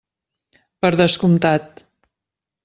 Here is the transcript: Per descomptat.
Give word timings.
Per 0.85 0.91
descomptat. 1.01 1.85